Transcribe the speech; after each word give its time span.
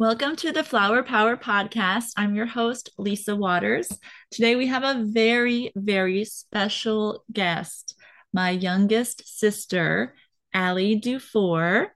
Welcome 0.00 0.36
to 0.36 0.52
the 0.52 0.62
Flower 0.62 1.02
Power 1.02 1.36
Podcast. 1.36 2.12
I'm 2.16 2.36
your 2.36 2.46
host, 2.46 2.90
Lisa 2.98 3.34
Waters. 3.34 3.90
Today 4.30 4.54
we 4.54 4.68
have 4.68 4.84
a 4.84 5.02
very, 5.04 5.72
very 5.74 6.24
special 6.24 7.24
guest, 7.32 7.96
my 8.32 8.50
youngest 8.50 9.40
sister, 9.40 10.14
Alley 10.54 10.94
Dufour. 10.94 11.88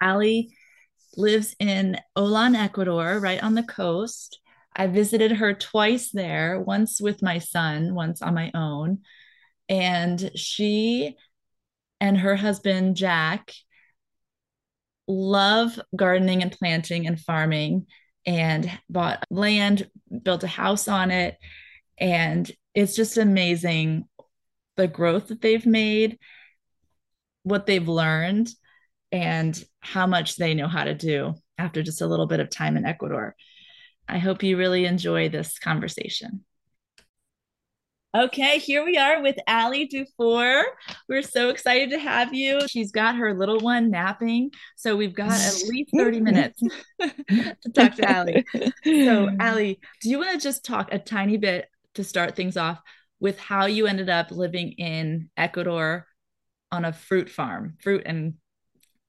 Alley 0.00 0.56
lives 1.16 1.54
in 1.60 2.00
Olon, 2.16 2.56
Ecuador, 2.56 3.20
right 3.20 3.40
on 3.40 3.54
the 3.54 3.62
coast. 3.62 4.40
I 4.74 4.88
visited 4.88 5.30
her 5.30 5.54
twice 5.54 6.10
there, 6.10 6.58
once 6.58 7.00
with 7.00 7.22
my 7.22 7.38
son, 7.38 7.94
once 7.94 8.22
on 8.22 8.34
my 8.34 8.50
own. 8.56 9.02
And 9.68 10.32
she 10.34 11.14
and 12.00 12.18
her 12.18 12.34
husband, 12.34 12.96
Jack, 12.96 13.52
love 15.12 15.78
gardening 15.94 16.42
and 16.42 16.52
planting 16.52 17.06
and 17.06 17.20
farming 17.20 17.86
and 18.26 18.70
bought 18.88 19.24
land, 19.30 19.88
built 20.22 20.44
a 20.44 20.48
house 20.48 20.88
on 20.88 21.10
it. 21.10 21.36
And 21.98 22.50
it's 22.74 22.96
just 22.96 23.18
amazing 23.18 24.08
the 24.76 24.88
growth 24.88 25.28
that 25.28 25.40
they've 25.40 25.66
made, 25.66 26.18
what 27.42 27.66
they've 27.66 27.88
learned, 27.88 28.48
and 29.10 29.62
how 29.80 30.06
much 30.06 30.36
they 30.36 30.54
know 30.54 30.68
how 30.68 30.84
to 30.84 30.94
do 30.94 31.34
after 31.58 31.82
just 31.82 32.00
a 32.00 32.06
little 32.06 32.26
bit 32.26 32.40
of 32.40 32.48
time 32.48 32.76
in 32.76 32.86
Ecuador. 32.86 33.36
I 34.08 34.18
hope 34.18 34.42
you 34.42 34.56
really 34.56 34.86
enjoy 34.86 35.28
this 35.28 35.58
conversation. 35.58 36.44
Okay, 38.14 38.58
here 38.58 38.84
we 38.84 38.98
are 38.98 39.22
with 39.22 39.38
Alley 39.46 39.86
Dufour. 39.86 40.64
We're 41.08 41.22
so 41.22 41.48
excited 41.48 41.88
to 41.90 41.98
have 41.98 42.34
you. 42.34 42.60
She's 42.68 42.92
got 42.92 43.16
her 43.16 43.32
little 43.32 43.58
one 43.60 43.90
napping, 43.90 44.50
so 44.76 44.94
we've 44.96 45.14
got 45.14 45.32
at 45.32 45.62
least 45.68 45.92
30 45.96 46.20
minutes 46.20 46.60
to 47.00 47.72
talk 47.74 47.94
to 47.94 48.06
Alley. 48.06 48.44
So, 48.84 49.30
Alley, 49.40 49.80
do 50.02 50.10
you 50.10 50.18
want 50.18 50.32
to 50.32 50.38
just 50.38 50.62
talk 50.62 50.92
a 50.92 50.98
tiny 50.98 51.38
bit 51.38 51.70
to 51.94 52.04
start 52.04 52.36
things 52.36 52.58
off 52.58 52.82
with 53.18 53.38
how 53.38 53.64
you 53.64 53.86
ended 53.86 54.10
up 54.10 54.30
living 54.30 54.72
in 54.72 55.30
Ecuador 55.38 56.06
on 56.70 56.84
a 56.84 56.92
fruit 56.92 57.30
farm, 57.30 57.78
fruit 57.80 58.02
and 58.04 58.34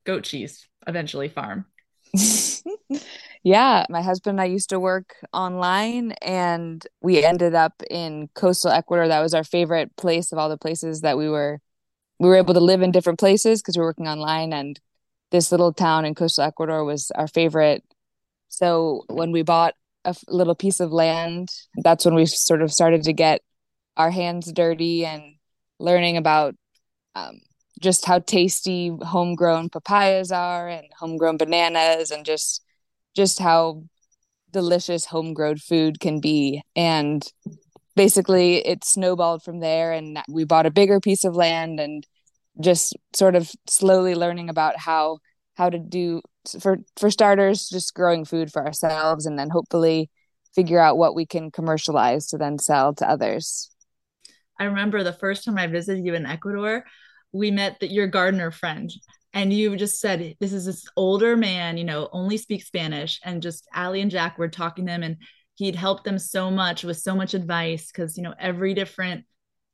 goat 0.05 0.23
cheese 0.23 0.65
eventually 0.87 1.27
farm? 1.27 1.65
yeah, 3.43 3.85
my 3.89 4.01
husband 4.01 4.39
and 4.39 4.41
I 4.41 4.45
used 4.45 4.69
to 4.69 4.79
work 4.79 5.15
online 5.33 6.11
and 6.21 6.85
we 7.01 7.23
ended 7.23 7.55
up 7.55 7.81
in 7.89 8.29
coastal 8.35 8.71
Ecuador. 8.71 9.07
That 9.07 9.21
was 9.21 9.33
our 9.33 9.43
favorite 9.43 9.95
place 9.95 10.31
of 10.31 10.37
all 10.37 10.49
the 10.49 10.57
places 10.57 11.01
that 11.01 11.17
we 11.17 11.29
were 11.29 11.59
we 12.19 12.29
were 12.29 12.35
able 12.37 12.53
to 12.53 12.59
live 12.59 12.81
in 12.81 12.91
different 12.91 13.19
places 13.19 13.61
because 13.61 13.75
we 13.75 13.81
were 13.81 13.87
working 13.87 14.07
online 14.07 14.53
and 14.53 14.79
this 15.31 15.51
little 15.51 15.73
town 15.73 16.05
in 16.05 16.15
coastal 16.15 16.43
Ecuador 16.45 16.85
was 16.85 17.11
our 17.11 17.27
favorite. 17.27 17.83
So 18.49 19.03
when 19.09 19.31
we 19.31 19.41
bought 19.41 19.73
a 20.05 20.15
little 20.27 20.55
piece 20.55 20.79
of 20.79 20.91
land, 20.91 21.49
that's 21.77 22.05
when 22.05 22.15
we 22.15 22.25
sort 22.27 22.61
of 22.61 22.71
started 22.71 23.03
to 23.03 23.13
get 23.13 23.41
our 23.97 24.11
hands 24.11 24.51
dirty 24.51 25.05
and 25.05 25.35
learning 25.79 26.17
about 26.17 26.55
um, 27.15 27.41
just 27.83 28.05
how 28.05 28.19
tasty 28.19 28.91
homegrown 29.01 29.69
papayas 29.69 30.31
are 30.31 30.69
and 30.69 30.87
homegrown 30.97 31.37
bananas 31.37 32.09
and 32.09 32.25
just 32.25 32.63
just 33.13 33.39
how 33.39 33.83
delicious 34.51 35.05
homegrown 35.05 35.57
food 35.57 35.99
can 35.99 36.21
be. 36.21 36.63
And 36.75 37.23
basically 37.95 38.65
it 38.65 38.85
snowballed 38.85 39.43
from 39.43 39.59
there 39.59 39.91
and 39.91 40.19
we 40.29 40.45
bought 40.45 40.65
a 40.65 40.71
bigger 40.71 40.99
piece 40.99 41.25
of 41.25 41.35
land 41.35 41.79
and 41.79 42.07
just 42.59 42.95
sort 43.13 43.35
of 43.35 43.51
slowly 43.67 44.15
learning 44.15 44.49
about 44.49 44.77
how 44.77 45.19
how 45.55 45.69
to 45.69 45.77
do 45.77 46.21
for 46.59 46.77
for 46.97 47.11
starters 47.11 47.67
just 47.67 47.93
growing 47.93 48.25
food 48.25 48.51
for 48.51 48.65
ourselves 48.65 49.25
and 49.25 49.37
then 49.37 49.49
hopefully 49.49 50.09
figure 50.55 50.79
out 50.79 50.97
what 50.97 51.15
we 51.15 51.25
can 51.25 51.51
commercialize 51.51 52.27
to 52.27 52.37
then 52.37 52.57
sell 52.57 52.93
to 52.93 53.09
others. 53.09 53.69
I 54.59 54.65
remember 54.65 55.03
the 55.03 55.13
first 55.13 55.43
time 55.43 55.57
i 55.57 55.67
visited 55.67 56.05
you 56.05 56.13
in 56.13 56.25
ecuador 56.25 56.85
we 57.33 57.51
met 57.51 57.79
the, 57.79 57.87
your 57.87 58.07
gardener 58.07 58.51
friend 58.51 58.91
and 59.33 59.51
you 59.51 59.75
just 59.75 59.99
said 59.99 60.35
this 60.39 60.53
is 60.53 60.65
this 60.65 60.85
older 60.95 61.35
man 61.35 61.77
you 61.77 61.83
know 61.83 62.09
only 62.11 62.37
speaks 62.37 62.67
spanish 62.67 63.19
and 63.23 63.41
just 63.41 63.67
Alley 63.73 64.01
and 64.01 64.11
jack 64.11 64.37
were 64.37 64.47
talking 64.47 64.85
to 64.85 64.91
him 64.91 65.03
and 65.03 65.17
he'd 65.55 65.75
helped 65.75 66.03
them 66.03 66.19
so 66.19 66.49
much 66.49 66.83
with 66.83 66.97
so 66.97 67.15
much 67.15 67.33
advice 67.33 67.87
because 67.87 68.17
you 68.17 68.23
know 68.23 68.33
every 68.39 68.73
different 68.73 69.25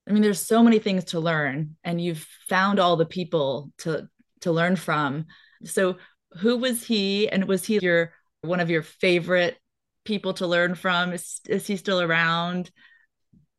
i 0.08 0.12
mean 0.12 0.22
there's 0.24 0.40
so 0.40 0.64
many 0.64 0.80
things 0.80 1.04
to 1.06 1.20
learn 1.20 1.76
and 1.84 2.02
you've 2.02 2.26
found 2.48 2.80
all 2.80 2.96
the 2.96 3.06
people 3.06 3.72
to 3.78 4.08
to 4.42 4.52
learn 4.52 4.76
from. 4.76 5.26
So 5.66 5.98
who 6.40 6.58
was 6.58 6.84
he 6.84 7.28
and 7.30 7.46
was 7.46 7.66
he 7.66 7.80
your 7.82 8.14
one 8.42 8.60
of 8.60 8.70
your 8.70 8.84
favorite 8.84 9.58
people 10.06 10.34
to 10.36 10.48
learn 10.48 10.76
from? 10.76 11.14
Is, 11.14 11.42
is 11.48 11.68
he 11.68 11.76
still 11.76 12.02
around? 12.02 12.72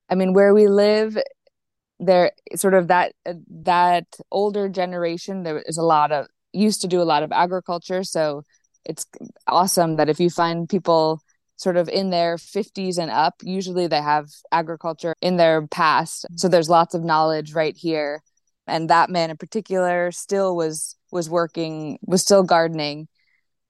I 0.08 0.14
mean 0.14 0.32
where 0.32 0.54
we 0.54 0.66
live 0.66 1.16
there 2.00 2.32
sort 2.56 2.74
of 2.74 2.88
that 2.88 3.12
that 3.48 4.06
older 4.32 4.68
generation 4.68 5.42
there 5.42 5.60
is 5.60 5.76
a 5.76 5.82
lot 5.82 6.10
of 6.10 6.26
used 6.52 6.80
to 6.80 6.88
do 6.88 7.00
a 7.00 7.04
lot 7.04 7.22
of 7.22 7.30
agriculture. 7.30 8.02
So 8.02 8.42
it's 8.84 9.06
awesome 9.46 9.96
that 9.96 10.08
if 10.08 10.18
you 10.18 10.30
find 10.30 10.68
people 10.68 11.20
sort 11.56 11.76
of 11.76 11.88
in 11.88 12.10
their 12.10 12.36
50s 12.36 12.98
and 12.98 13.10
up 13.10 13.34
usually 13.42 13.86
they 13.86 14.00
have 14.00 14.26
agriculture 14.50 15.14
in 15.20 15.36
their 15.36 15.66
past. 15.68 16.26
So 16.36 16.48
there's 16.48 16.70
lots 16.70 16.94
of 16.94 17.04
knowledge 17.04 17.52
right 17.52 17.76
here. 17.76 18.22
And 18.66 18.88
that 18.88 19.10
man 19.10 19.30
in 19.30 19.36
particular 19.36 20.10
still 20.10 20.56
was 20.56 20.96
was 21.12 21.28
working 21.28 21.98
was 22.02 22.22
still 22.22 22.42
gardening. 22.42 23.08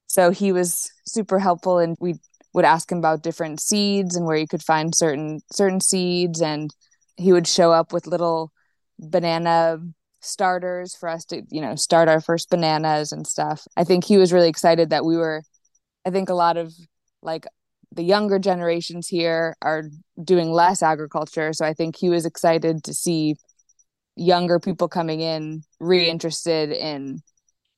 So 0.06 0.30
he 0.30 0.52
was 0.52 0.90
super 1.06 1.38
helpful 1.38 1.78
and 1.78 1.96
we 2.00 2.14
would 2.52 2.64
ask 2.64 2.90
him 2.90 2.98
about 2.98 3.22
different 3.22 3.60
seeds 3.60 4.16
and 4.16 4.26
where 4.26 4.36
you 4.36 4.46
could 4.46 4.62
find 4.62 4.94
certain 4.94 5.40
certain 5.52 5.80
seeds 5.80 6.40
and 6.40 6.70
he 7.20 7.32
would 7.32 7.46
show 7.46 7.72
up 7.72 7.92
with 7.92 8.06
little 8.06 8.52
banana 8.98 9.78
starters 10.20 10.94
for 10.94 11.08
us 11.08 11.24
to 11.24 11.42
you 11.50 11.60
know 11.60 11.74
start 11.74 12.08
our 12.08 12.20
first 12.20 12.50
bananas 12.50 13.12
and 13.12 13.26
stuff. 13.26 13.66
I 13.76 13.84
think 13.84 14.04
he 14.04 14.16
was 14.16 14.32
really 14.32 14.48
excited 14.48 14.90
that 14.90 15.04
we 15.04 15.16
were 15.16 15.42
i 16.06 16.10
think 16.10 16.28
a 16.28 16.34
lot 16.34 16.56
of 16.56 16.72
like 17.22 17.46
the 17.92 18.02
younger 18.02 18.38
generations 18.38 19.08
here 19.08 19.56
are 19.62 19.84
doing 20.22 20.50
less 20.50 20.82
agriculture. 20.82 21.52
So 21.52 21.64
i 21.64 21.74
think 21.74 21.96
he 21.96 22.10
was 22.10 22.26
excited 22.26 22.84
to 22.84 22.94
see 22.94 23.36
younger 24.16 24.60
people 24.60 24.88
coming 24.88 25.20
in 25.20 25.62
really 25.78 26.08
interested 26.08 26.70
in 26.70 27.20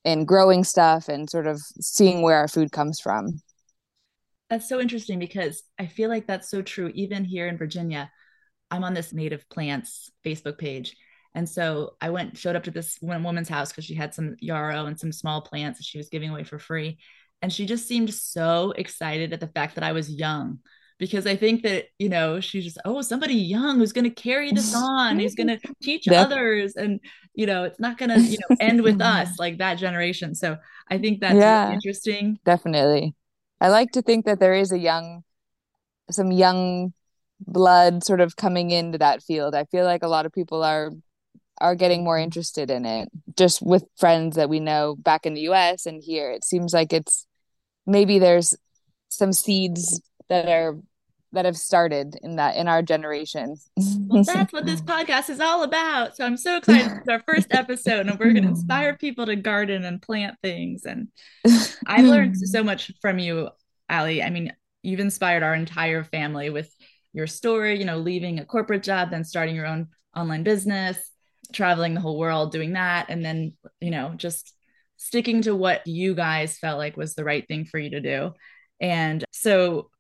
in 0.05 0.25
growing 0.25 0.65
stuff 0.65 1.09
and 1.09 1.31
sort 1.31 1.47
of 1.47 1.61
seeing 1.81 2.23
where 2.23 2.37
our 2.37 2.49
food 2.49 2.73
comes 2.73 2.99
from. 3.01 3.41
That's 4.51 4.69
so 4.69 4.81
interesting 4.81 5.19
because 5.19 5.63
i 5.79 5.87
feel 5.87 6.11
like 6.11 6.27
that's 6.27 6.51
so 6.51 6.61
true 6.61 6.91
even 6.95 7.25
here 7.25 7.47
in 7.47 7.57
virginia 7.57 8.11
I'm 8.73 8.85
on 8.85 8.95
this 8.95 9.13
native 9.13 9.49
plants 9.51 10.11
Facebook 10.25 10.59
page. 10.59 10.97
And 11.35 11.49
so 11.49 11.95
I 12.01 12.11
went, 12.11 12.37
showed 12.37 12.57
up 12.57 12.65
to 12.65 12.71
this 12.71 12.97
one 13.01 13.23
woman's 13.23 13.49
house 13.49 13.71
because 13.71 13.85
she 13.85 13.95
had 13.95 14.15
some 14.15 14.37
yarrow 14.41 14.87
and 14.87 14.99
some 14.99 15.13
small 15.13 15.43
plants 15.43 15.79
that 15.79 15.85
she 15.85 15.99
was 15.99 16.09
giving 16.09 16.31
away 16.31 16.45
for 16.45 16.59
free. 16.59 16.99
And 17.43 17.53
she 17.53 17.67
just 17.67 17.87
seemed 17.87 18.13
so 18.13 18.73
excited 18.77 19.33
at 19.33 19.41
the 19.41 19.47
fact 19.49 19.75
that 19.75 19.85
I 19.85 19.93
was 19.93 20.11
young 20.11 20.61
because 20.99 21.27
I 21.27 21.37
think 21.37 21.63
that, 21.65 21.87
you 21.99 22.09
know, 22.09 22.41
she's 22.41 22.65
just, 22.65 22.79
oh, 22.85 23.03
somebody 23.03 23.35
young 23.35 23.79
who's 23.79 23.93
going 23.93 24.05
to 24.05 24.11
carry 24.11 24.53
this 24.53 24.75
on, 24.77 25.19
who's 25.19 25.35
going 25.35 25.49
to 25.49 25.59
teach 25.83 26.07
yep. 26.07 26.27
others. 26.27 26.77
And, 26.77 27.01
you 27.35 27.47
know, 27.47 27.65
it's 27.65 27.81
not 27.81 27.99
going 27.99 28.11
to, 28.11 28.21
you 28.21 28.39
know, 28.49 28.57
end 28.61 28.83
with 28.83 29.01
us 29.01 29.39
like 29.39 29.59
that 29.59 29.75
generation. 29.75 30.35
So 30.35 30.57
I 30.91 30.99
think 30.99 31.21
that's 31.21 31.35
yeah, 31.35 31.65
really 31.65 31.75
interesting. 31.75 32.39
Definitely. 32.45 33.15
I 33.61 33.69
like 33.69 33.93
to 33.93 34.03
think 34.03 34.27
that 34.27 34.39
there 34.41 34.55
is 34.55 34.73
a 34.73 34.79
young, 34.79 35.25
some 36.11 36.31
young 36.31 36.93
blood 37.47 38.05
sort 38.05 38.21
of 38.21 38.37
coming 38.37 38.71
into 38.71 38.99
that 38.99 39.23
field. 39.23 39.55
I 39.55 39.65
feel 39.65 39.85
like 39.85 40.03
a 40.03 40.09
lot 40.09 40.27
of 40.27 40.33
people 40.33 40.63
are 40.63 40.91
are 41.61 41.75
getting 41.77 42.03
more 42.03 42.19
interested 42.19 42.71
in 42.71 42.85
it 42.85 43.09
just 43.37 43.63
with 43.63 43.85
friends 43.97 44.35
that 44.37 44.49
we 44.49 44.59
know 44.59 44.97
back 44.99 45.27
in 45.27 45.35
the 45.35 45.43
US 45.43 45.87
and 45.87 46.03
here. 46.03 46.31
It 46.31 46.45
seems 46.45 46.73
like 46.73 46.93
it's 46.93 47.27
maybe 47.87 48.19
there's 48.19 48.57
some 49.09 49.33
seeds 49.33 50.01
that 50.29 50.49
are 50.49 50.79
that 51.33 51.45
have 51.47 51.57
started 51.57 52.19
in 52.23 52.37
that 52.37 52.57
in 52.57 52.69
our 52.69 52.83
generation. 52.83 53.57
well, 53.77 54.23
that's 54.23 54.53
what 54.53 54.67
this 54.67 54.83
podcast 54.83 55.31
is 55.31 55.41
all 55.41 55.63
about. 55.63 56.17
So 56.17 56.25
I'm 56.25 56.37
so 56.37 56.59
excited. 56.59 56.93
It's 56.99 57.09
our 57.09 57.23
first 57.27 57.49
episode, 57.51 58.07
and 58.07 58.19
we're 58.19 58.33
going 58.33 58.43
to 58.43 58.51
inspire 58.51 58.97
people 58.97 59.27
to 59.27 59.37
garden 59.37 59.85
and 59.85 60.01
plant 60.01 60.37
things. 60.43 60.85
And 60.85 61.09
I've 61.87 62.05
learned 62.05 62.37
so 62.37 62.63
much 62.63 62.93
from 63.01 63.19
you, 63.19 63.49
Alley. 63.89 64.23
I 64.23 64.31
mean, 64.31 64.53
you've 64.83 65.01
inspired 65.01 65.43
our 65.43 65.55
entire 65.55 66.05
family 66.05 66.51
with 66.51 66.72
your 67.13 67.27
story, 67.27 67.79
you 67.79 67.85
know, 67.85 67.99
leaving 67.99 68.39
a 68.39 68.45
corporate 68.45 68.83
job, 68.83 69.11
then 69.11 69.25
starting 69.25 69.55
your 69.55 69.67
own 69.67 69.89
online 70.17 70.43
business, 70.43 70.99
traveling 71.53 71.95
the 71.95 72.01
whole 72.01 72.19
world 72.19 72.53
doing 72.53 72.73
that, 72.73 73.07
and 73.09 73.25
then, 73.25 73.55
you 73.81 73.91
know, 73.91 74.15
just 74.17 74.55
sticking 74.97 75.43
to 75.43 75.55
what 75.55 75.87
you 75.87 76.15
guys 76.15 76.59
felt 76.59 76.79
like 76.79 76.97
was 76.97 77.15
the 77.15 77.25
right 77.25 77.47
thing 77.49 77.65
for 77.65 77.79
you 77.79 77.91
to 77.91 78.01
do. 78.01 78.33
And 78.81 79.25
so 79.33 79.91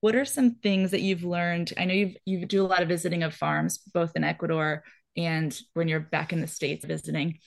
what 0.00 0.14
are 0.14 0.24
some 0.24 0.56
things 0.56 0.92
that 0.92 1.00
you've 1.00 1.24
learned? 1.24 1.72
I 1.76 1.84
know 1.84 1.94
you've 1.94 2.16
you 2.24 2.46
do 2.46 2.64
a 2.64 2.68
lot 2.68 2.82
of 2.82 2.88
visiting 2.88 3.22
of 3.22 3.34
farms 3.34 3.78
both 3.92 4.12
in 4.14 4.24
Ecuador 4.24 4.84
and 5.16 5.58
when 5.74 5.88
you're 5.88 6.00
back 6.00 6.32
in 6.32 6.40
the 6.40 6.46
states 6.46 6.84
visiting. 6.84 7.38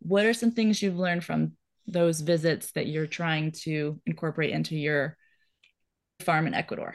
What 0.00 0.24
are 0.24 0.32
some 0.32 0.52
things 0.52 0.80
you've 0.80 0.96
learned 0.96 1.24
from 1.24 1.52
those 1.86 2.20
visits 2.20 2.72
that 2.72 2.86
you're 2.86 3.06
trying 3.06 3.52
to 3.62 4.00
incorporate 4.06 4.50
into 4.50 4.76
your 4.76 5.16
farm 6.20 6.46
in 6.46 6.54
Ecuador? 6.54 6.94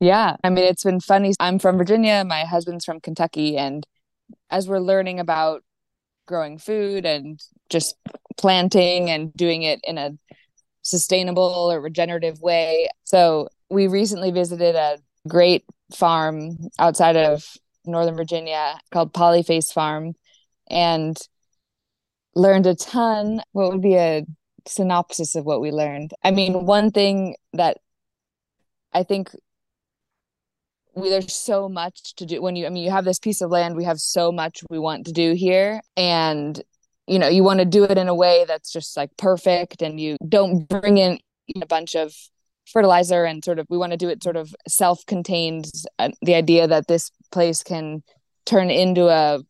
Yeah, 0.00 0.36
I 0.44 0.50
mean, 0.50 0.64
it's 0.64 0.84
been 0.84 1.00
funny. 1.00 1.34
I'm 1.40 1.58
from 1.58 1.76
Virginia, 1.76 2.24
my 2.24 2.44
husband's 2.44 2.84
from 2.84 3.00
Kentucky, 3.00 3.56
and 3.56 3.84
as 4.50 4.68
we're 4.68 4.78
learning 4.78 5.18
about 5.18 5.64
growing 6.26 6.58
food 6.58 7.04
and 7.04 7.40
just 7.68 7.96
planting 8.36 9.10
and 9.10 9.32
doing 9.34 9.62
it 9.62 9.80
in 9.82 9.98
a 9.98 10.12
sustainable 10.82 11.42
or 11.42 11.80
regenerative 11.80 12.40
way. 12.40 12.88
So, 13.04 13.48
we 13.70 13.88
recently 13.88 14.30
visited 14.30 14.76
a 14.76 14.98
great 15.26 15.64
farm 15.94 16.56
outside 16.78 17.16
of 17.16 17.44
Northern 17.84 18.16
Virginia 18.16 18.78
called 18.92 19.12
Polyface 19.12 19.72
Farm 19.72 20.14
and 20.70 21.18
learned 22.34 22.66
a 22.66 22.74
ton. 22.74 23.42
What 23.52 23.72
would 23.72 23.82
be 23.82 23.96
a 23.96 24.24
synopsis 24.66 25.34
of 25.34 25.44
what 25.44 25.60
we 25.60 25.70
learned? 25.70 26.12
I 26.22 26.30
mean, 26.30 26.64
one 26.66 26.92
thing 26.92 27.36
that 27.52 27.78
I 28.92 29.02
think 29.02 29.30
we, 31.00 31.10
there's 31.10 31.34
so 31.34 31.68
much 31.68 32.14
to 32.16 32.26
do 32.26 32.40
when 32.42 32.56
you, 32.56 32.66
I 32.66 32.70
mean, 32.70 32.84
you 32.84 32.90
have 32.90 33.04
this 33.04 33.18
piece 33.18 33.40
of 33.40 33.50
land, 33.50 33.76
we 33.76 33.84
have 33.84 33.98
so 33.98 34.32
much 34.32 34.62
we 34.70 34.78
want 34.78 35.06
to 35.06 35.12
do 35.12 35.34
here. 35.34 35.80
And, 35.96 36.60
you 37.06 37.18
know, 37.18 37.28
you 37.28 37.42
want 37.42 37.60
to 37.60 37.64
do 37.64 37.84
it 37.84 37.98
in 37.98 38.08
a 38.08 38.14
way 38.14 38.44
that's 38.46 38.72
just 38.72 38.96
like 38.96 39.10
perfect 39.16 39.82
and 39.82 40.00
you 40.00 40.16
don't 40.26 40.68
bring 40.68 40.98
in 40.98 41.18
a 41.60 41.66
bunch 41.66 41.94
of 41.94 42.12
fertilizer 42.66 43.24
and 43.24 43.42
sort 43.44 43.58
of 43.58 43.66
we 43.70 43.78
want 43.78 43.92
to 43.92 43.96
do 43.96 44.08
it 44.08 44.22
sort 44.22 44.36
of 44.36 44.54
self-contained 44.66 45.70
uh, 45.98 46.10
the 46.22 46.34
idea 46.34 46.66
that 46.66 46.86
this 46.86 47.10
place 47.32 47.62
can 47.62 48.02
turn 48.44 48.70
into 48.70 49.08
a 49.08 49.40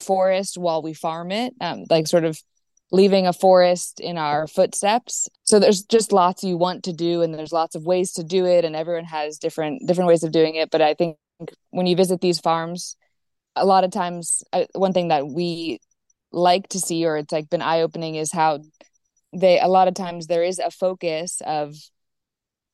forest 0.00 0.56
while 0.56 0.82
we 0.82 0.94
farm 0.94 1.32
it 1.32 1.54
um, 1.60 1.84
like 1.90 2.06
sort 2.06 2.24
of 2.24 2.40
leaving 2.92 3.26
a 3.26 3.32
forest 3.32 3.98
in 4.00 4.18
our 4.18 4.46
footsteps. 4.46 5.26
So 5.44 5.58
there's 5.58 5.82
just 5.82 6.12
lots 6.12 6.44
you 6.44 6.56
want 6.56 6.84
to 6.84 6.92
do 6.92 7.22
and 7.22 7.34
there's 7.34 7.52
lots 7.52 7.74
of 7.74 7.84
ways 7.84 8.12
to 8.12 8.22
do 8.22 8.44
it 8.44 8.64
and 8.64 8.76
everyone 8.76 9.06
has 9.06 9.38
different 9.38 9.86
different 9.86 10.08
ways 10.08 10.22
of 10.22 10.30
doing 10.30 10.54
it. 10.54 10.70
But 10.70 10.82
i 10.82 10.94
think 10.94 11.16
when 11.70 11.86
you 11.86 11.96
visit 11.96 12.20
these 12.20 12.38
farms 12.38 12.96
a 13.56 13.66
lot 13.66 13.84
of 13.84 13.90
times 13.90 14.42
uh, 14.52 14.64
one 14.74 14.92
thing 14.92 15.08
that 15.08 15.26
we 15.26 15.80
like 16.30 16.68
to 16.68 16.78
see 16.78 17.04
or 17.04 17.16
it's 17.16 17.32
like 17.32 17.50
been 17.50 17.62
eye 17.62 17.80
opening 17.80 18.14
is 18.14 18.32
how 18.32 18.60
they 19.32 19.58
a 19.60 19.68
lot 19.68 19.88
of 19.88 19.94
times 19.94 20.26
there 20.26 20.44
is 20.44 20.58
a 20.58 20.70
focus 20.70 21.42
of 21.44 21.74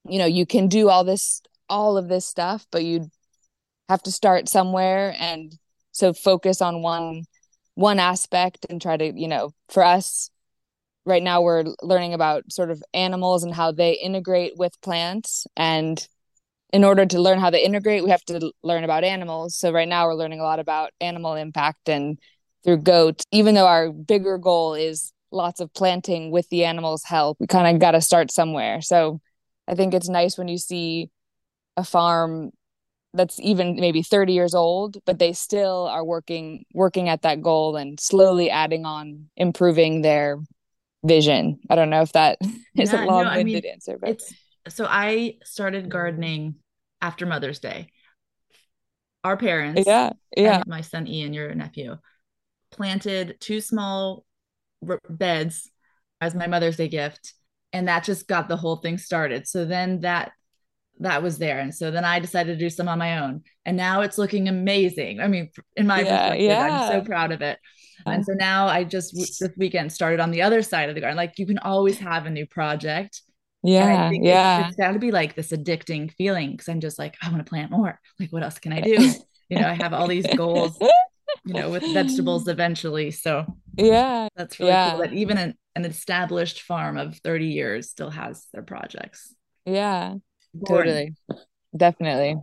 you 0.08 0.18
know 0.18 0.26
you 0.26 0.46
can 0.46 0.68
do 0.68 0.88
all 0.88 1.04
this 1.04 1.42
all 1.68 1.96
of 1.96 2.08
this 2.08 2.26
stuff 2.26 2.66
but 2.70 2.84
you 2.84 3.08
have 3.88 4.02
to 4.02 4.12
start 4.12 4.48
somewhere 4.48 5.14
and 5.18 5.58
so 5.92 6.12
focus 6.12 6.60
on 6.60 6.82
one 6.82 7.24
one 7.78 8.00
aspect 8.00 8.66
and 8.68 8.82
try 8.82 8.96
to 8.96 9.12
you 9.14 9.28
know 9.28 9.52
for 9.68 9.84
us 9.84 10.30
right 11.06 11.22
now 11.22 11.40
we're 11.42 11.64
learning 11.80 12.12
about 12.12 12.50
sort 12.52 12.72
of 12.72 12.82
animals 12.92 13.44
and 13.44 13.54
how 13.54 13.70
they 13.70 13.92
integrate 13.92 14.54
with 14.56 14.80
plants. 14.80 15.46
And 15.56 16.06
in 16.72 16.82
order 16.82 17.06
to 17.06 17.20
learn 17.20 17.38
how 17.38 17.50
they 17.50 17.62
integrate 17.62 18.02
we 18.02 18.10
have 18.10 18.24
to 18.24 18.52
learn 18.64 18.82
about 18.82 19.04
animals. 19.04 19.56
So 19.56 19.70
right 19.70 19.88
now 19.88 20.06
we're 20.06 20.16
learning 20.16 20.40
a 20.40 20.42
lot 20.42 20.58
about 20.58 20.90
animal 21.00 21.34
impact 21.34 21.88
and 21.88 22.18
through 22.64 22.78
goats. 22.78 23.24
Even 23.30 23.54
though 23.54 23.68
our 23.68 23.92
bigger 23.92 24.38
goal 24.38 24.74
is 24.74 25.12
lots 25.30 25.60
of 25.60 25.72
planting 25.72 26.32
with 26.32 26.48
the 26.48 26.64
animals 26.64 27.04
help 27.04 27.36
we 27.38 27.46
kind 27.46 27.72
of 27.72 27.80
got 27.80 27.92
to 27.92 28.00
start 28.00 28.32
somewhere. 28.32 28.80
So 28.82 29.20
I 29.68 29.76
think 29.76 29.94
it's 29.94 30.08
nice 30.08 30.36
when 30.36 30.48
you 30.48 30.58
see 30.58 31.10
a 31.76 31.84
farm 31.84 32.50
that's 33.14 33.40
even 33.40 33.76
maybe 33.76 34.02
30 34.02 34.32
years 34.32 34.54
old 34.54 34.98
but 35.06 35.18
they 35.18 35.32
still 35.32 35.86
are 35.86 36.04
working 36.04 36.64
working 36.74 37.08
at 37.08 37.22
that 37.22 37.40
goal 37.40 37.76
and 37.76 37.98
slowly 37.98 38.50
adding 38.50 38.84
on 38.84 39.28
improving 39.36 40.02
their 40.02 40.38
vision. 41.04 41.58
I 41.70 41.76
don't 41.76 41.90
know 41.90 42.02
if 42.02 42.12
that 42.12 42.38
is 42.76 42.92
yeah, 42.92 43.04
a 43.04 43.06
long-winded 43.06 43.24
no, 43.24 43.40
I 43.40 43.44
mean, 43.44 43.62
answer 43.64 43.98
but 44.00 44.10
it's 44.10 44.34
so 44.68 44.86
i 44.88 45.36
started 45.44 45.88
gardening 45.88 46.56
after 47.00 47.24
mother's 47.24 47.60
day. 47.60 47.88
Our 49.24 49.36
parents 49.36 49.84
yeah 49.86 50.10
yeah. 50.36 50.62
my 50.66 50.82
son 50.82 51.06
ian 51.06 51.32
your 51.32 51.54
nephew 51.54 51.96
planted 52.70 53.36
two 53.40 53.60
small 53.60 54.24
beds 55.08 55.70
as 56.20 56.34
my 56.34 56.46
mother's 56.46 56.76
day 56.76 56.88
gift 56.88 57.34
and 57.72 57.88
that 57.88 58.04
just 58.04 58.26
got 58.26 58.48
the 58.48 58.56
whole 58.56 58.76
thing 58.76 58.98
started. 58.98 59.46
So 59.46 59.64
then 59.64 60.00
that 60.00 60.32
that 61.00 61.22
was 61.22 61.38
there. 61.38 61.58
And 61.58 61.74
so 61.74 61.90
then 61.90 62.04
i 62.04 62.18
decided 62.18 62.58
to 62.58 62.64
do 62.64 62.70
some 62.70 62.88
on 62.88 62.98
my 62.98 63.18
own. 63.18 63.42
And 63.64 63.76
now 63.76 64.00
it's 64.00 64.18
looking 64.18 64.48
amazing. 64.48 65.20
I 65.20 65.28
mean 65.28 65.50
in 65.76 65.86
my 65.86 66.00
yeah, 66.00 66.04
perspective 66.04 66.46
yeah. 66.46 66.80
i'm 66.80 66.92
so 66.92 67.06
proud 67.06 67.32
of 67.32 67.42
it. 67.42 67.58
And 68.06 68.24
so 68.24 68.32
now 68.32 68.66
i 68.66 68.84
just 68.84 69.14
this 69.14 69.42
weekend 69.56 69.92
started 69.92 70.20
on 70.20 70.30
the 70.30 70.42
other 70.42 70.62
side 70.62 70.88
of 70.88 70.94
the 70.94 71.00
garden. 71.00 71.16
Like 71.16 71.38
you 71.38 71.46
can 71.46 71.58
always 71.58 71.98
have 71.98 72.26
a 72.26 72.30
new 72.30 72.46
project. 72.46 73.22
Yeah 73.62 74.10
yeah 74.12 74.60
it's, 74.60 74.68
it's 74.68 74.76
got 74.76 74.92
to 74.92 74.98
be 74.98 75.10
like 75.10 75.34
this 75.34 75.50
addicting 75.50 76.12
feeling 76.12 76.52
because 76.52 76.68
i'm 76.68 76.80
just 76.80 76.98
like 76.98 77.16
i 77.22 77.30
want 77.30 77.44
to 77.44 77.48
plant 77.48 77.70
more. 77.70 78.00
Like 78.18 78.32
what 78.32 78.42
else 78.42 78.58
can 78.58 78.72
i 78.72 78.80
do? 78.80 79.12
You 79.50 79.60
know 79.60 79.68
i 79.68 79.72
have 79.72 79.94
all 79.94 80.06
these 80.06 80.26
goals 80.36 80.78
you 81.46 81.54
know 81.54 81.70
with 81.70 81.82
vegetables 81.94 82.48
eventually. 82.56 83.10
So 83.10 83.46
yeah 83.76 84.28
that's 84.36 84.60
really 84.60 84.72
yeah. 84.72 84.90
cool 84.90 85.00
that 85.00 85.12
even 85.14 85.38
an, 85.38 85.54
an 85.74 85.86
established 85.86 86.62
farm 86.62 86.98
of 86.98 87.16
30 87.24 87.46
years 87.46 87.88
still 87.88 88.10
has 88.10 88.46
their 88.52 88.62
projects. 88.62 89.34
Yeah 89.64 90.16
totally. 90.66 91.14
Definitely. 91.76 92.36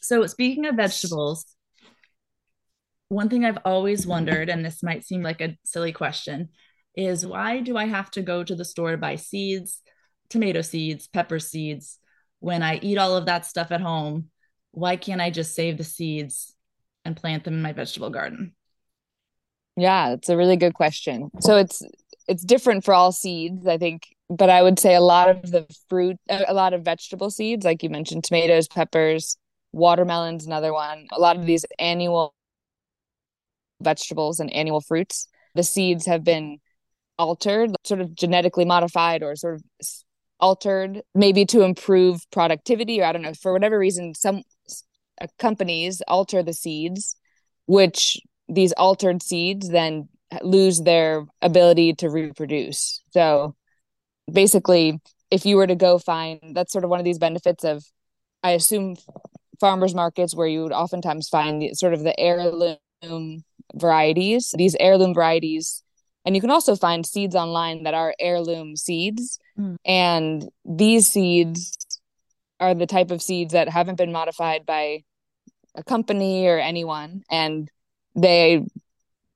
So 0.00 0.26
speaking 0.26 0.66
of 0.66 0.76
vegetables 0.76 1.54
one 3.08 3.28
thing 3.28 3.44
i've 3.44 3.58
always 3.64 4.06
wondered 4.06 4.48
and 4.48 4.64
this 4.64 4.82
might 4.82 5.04
seem 5.04 5.22
like 5.22 5.40
a 5.40 5.56
silly 5.64 5.92
question 5.92 6.48
is 6.96 7.26
why 7.26 7.60
do 7.60 7.76
i 7.76 7.86
have 7.86 8.10
to 8.10 8.22
go 8.22 8.42
to 8.42 8.54
the 8.54 8.64
store 8.64 8.92
to 8.92 8.96
buy 8.96 9.16
seeds 9.16 9.80
tomato 10.28 10.62
seeds 10.62 11.06
pepper 11.06 11.38
seeds? 11.38 11.98
When 12.40 12.62
i 12.62 12.78
eat 12.82 12.98
all 12.98 13.16
of 13.16 13.26
that 13.26 13.46
stuff 13.46 13.70
at 13.72 13.80
home 13.80 14.30
why 14.72 14.96
can't 14.96 15.20
i 15.20 15.30
just 15.30 15.54
save 15.54 15.78
the 15.78 15.84
seeds 15.84 16.54
and 17.04 17.16
plant 17.16 17.44
them 17.44 17.54
in 17.54 17.62
my 17.62 17.72
vegetable 17.72 18.10
garden? 18.10 18.54
Yeah 19.76 20.12
it's 20.12 20.28
a 20.28 20.36
really 20.36 20.56
good 20.56 20.74
question. 20.74 21.30
So 21.40 21.56
it's 21.56 21.82
it's 22.26 22.42
different 22.42 22.84
for 22.84 22.94
all 22.94 23.12
seeds 23.12 23.66
i 23.66 23.78
think 23.78 24.13
but 24.28 24.50
i 24.50 24.62
would 24.62 24.78
say 24.78 24.94
a 24.94 25.00
lot 25.00 25.28
of 25.28 25.50
the 25.50 25.66
fruit 25.88 26.16
a 26.28 26.54
lot 26.54 26.72
of 26.72 26.82
vegetable 26.82 27.30
seeds 27.30 27.64
like 27.64 27.82
you 27.82 27.90
mentioned 27.90 28.24
tomatoes 28.24 28.68
peppers 28.68 29.36
watermelons 29.72 30.46
another 30.46 30.72
one 30.72 31.06
a 31.12 31.20
lot 31.20 31.36
of 31.36 31.46
these 31.46 31.64
annual 31.78 32.34
vegetables 33.80 34.40
and 34.40 34.52
annual 34.52 34.80
fruits 34.80 35.28
the 35.54 35.62
seeds 35.62 36.06
have 36.06 36.24
been 36.24 36.58
altered 37.18 37.70
sort 37.84 38.00
of 38.00 38.14
genetically 38.14 38.64
modified 38.64 39.22
or 39.22 39.36
sort 39.36 39.54
of 39.54 39.62
altered 40.40 41.02
maybe 41.14 41.44
to 41.44 41.62
improve 41.62 42.20
productivity 42.30 43.00
or 43.00 43.04
i 43.04 43.12
don't 43.12 43.22
know 43.22 43.34
for 43.34 43.52
whatever 43.52 43.78
reason 43.78 44.14
some 44.14 44.42
uh, 45.20 45.26
companies 45.38 46.02
alter 46.08 46.42
the 46.42 46.52
seeds 46.52 47.16
which 47.66 48.18
these 48.48 48.72
altered 48.72 49.22
seeds 49.22 49.68
then 49.68 50.08
lose 50.42 50.80
their 50.80 51.26
ability 51.42 51.94
to 51.94 52.08
reproduce. 52.08 53.02
So 53.10 53.54
basically, 54.30 55.00
if 55.30 55.44
you 55.46 55.56
were 55.56 55.66
to 55.66 55.74
go 55.74 55.98
find 55.98 56.40
that's 56.52 56.72
sort 56.72 56.84
of 56.84 56.90
one 56.90 57.00
of 57.00 57.04
these 57.04 57.18
benefits 57.18 57.64
of, 57.64 57.84
I 58.42 58.50
assume, 58.50 58.96
farmers 59.60 59.94
markets 59.94 60.34
where 60.34 60.46
you 60.46 60.62
would 60.62 60.72
oftentimes 60.72 61.28
find 61.28 61.62
the, 61.62 61.74
sort 61.74 61.94
of 61.94 62.02
the 62.02 62.18
heirloom 62.18 63.44
varieties, 63.74 64.54
these 64.56 64.76
heirloom 64.78 65.14
varieties. 65.14 65.82
And 66.24 66.34
you 66.34 66.40
can 66.40 66.50
also 66.50 66.74
find 66.74 67.04
seeds 67.04 67.34
online 67.34 67.82
that 67.84 67.94
are 67.94 68.14
heirloom 68.18 68.76
seeds. 68.76 69.38
Mm. 69.58 69.76
And 69.84 70.48
these 70.64 71.06
seeds 71.06 71.76
are 72.60 72.74
the 72.74 72.86
type 72.86 73.10
of 73.10 73.22
seeds 73.22 73.52
that 73.52 73.68
haven't 73.68 73.98
been 73.98 74.12
modified 74.12 74.64
by 74.64 75.02
a 75.74 75.82
company 75.82 76.46
or 76.46 76.58
anyone. 76.58 77.22
And 77.30 77.68
they 78.14 78.64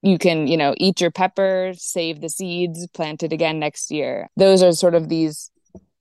you 0.02 0.18
can 0.18 0.46
you 0.46 0.56
know 0.56 0.74
eat 0.76 1.00
your 1.00 1.10
pepper 1.10 1.72
save 1.74 2.20
the 2.20 2.28
seeds 2.28 2.86
plant 2.88 3.22
it 3.22 3.32
again 3.32 3.58
next 3.58 3.90
year. 3.90 4.28
Those 4.36 4.62
are 4.62 4.72
sort 4.72 4.94
of 4.94 5.08
these 5.08 5.50